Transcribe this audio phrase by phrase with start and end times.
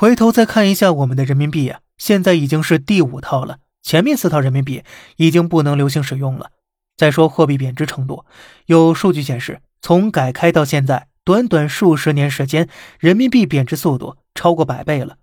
[0.00, 4.84] 回头再看一下我们的人民币啊，现在已经是第五套了，前面四套人民币
[5.16, 6.52] 已经不能流行使用了。
[6.96, 8.24] 再说货币贬值程度，
[8.66, 12.68] 有数据显示，从改开到现在，短短数十年时间，
[13.00, 15.16] 人民币贬值速度超过百倍了。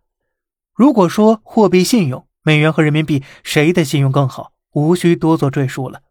[0.74, 6.02] 如果说货币信用，美元和人民币谁的信用更好，无需多做赘述了。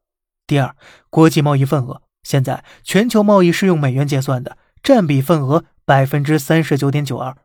[0.46, 0.74] 第二，
[1.10, 7.36] 国际贸易份额，现在全球贸易是用美元结算的，占比份额百分之三十九点九二，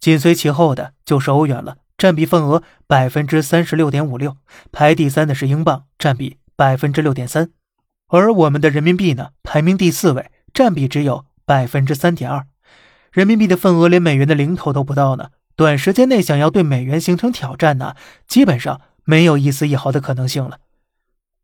[0.00, 4.36] 紧随其后的就是欧元了，占比份额百分之三十六点五六，
[4.70, 7.50] 排第三的是英镑，占比百分之六点三。
[8.08, 12.46] 而我们的人民币呢，排名第四位，占比只有百分之三点二，
[13.10, 15.30] 人民币的份额连美元的零头都不到呢。
[15.56, 17.94] 短时间内想要对美元形成挑战呢，
[18.26, 20.58] 基本上没有一丝一毫的可能性了。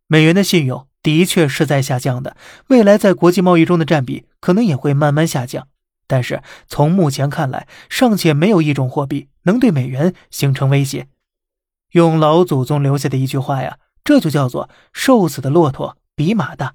[0.07, 2.37] 美元的信用的确是在下降的，
[2.67, 5.69] 未来在国际贸易中的占比可能也会慢慢下降。
[6.11, 11.07] 但是从目前看来，尚且没有一种货币能对美元形成威胁。
[11.93, 15.97] 用老祖宗留下的一句话呀，这就叫做“瘦死的骆驼”。
[16.17, 16.75] 比马大，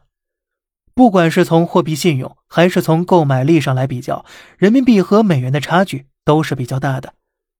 [0.95, 4.25] 不管是从货币信用还是从购买力上来比较，
[4.57, 7.13] 人民币和美元的差距都是比较大的。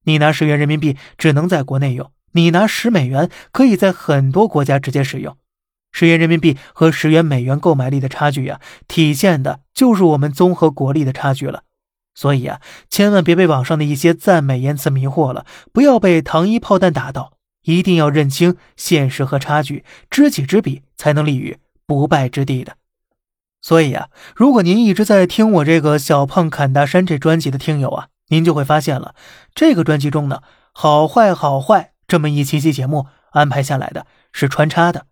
[0.06, 5.38] 你拿十元人民币只能在国内用，你拿十美元可以在很多国家直接使用。
[5.96, 11.64] 十元人民币和十元美元购买力的差距呀，体现的就是我们综合国力的差距了。
[12.14, 21.58] 所以啊，千万别被网上的一些赞美言辞迷惑了，不要被糖衣炮弹打到，一定要认清现实和差距，知己知彼，才能立于。
[21.88, 22.78] 不败之地的，
[23.62, 29.14] 所以啊，如果您一直在听我这个小胖侃大山这专辑的听友啊，您就会发现了，
[29.54, 30.42] 这个专辑中呢，
[30.73, 35.06] 好坏好坏这么一期期节目安排下来的是穿插的。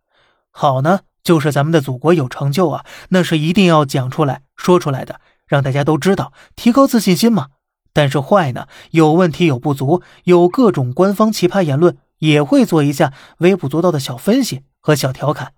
[0.55, 7.47] 好呢，就是咱们的祖国有成就啊，那是一定要讲出来说出来的，让大家都知道，提高自信心嘛。
[7.91, 15.53] 但是坏呢，有问题有不足，有各种官方奇葩言论，也会做一下微不足道的小分析和小调侃。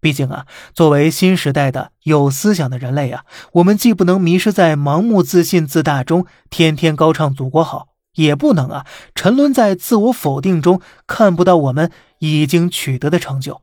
[0.00, 3.24] 毕竟啊，作为新时代的有思想的人类啊，
[3.54, 11.90] 我们既不能迷失在盲目自信自大中，天天高唱祖国好，也不能啊沉沦在自我否定中，看不到我们
[12.20, 13.62] 已经取得的成就。